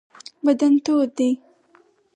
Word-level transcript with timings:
بدن 0.45 0.73
تود 0.85 1.09
دی. 1.17 1.29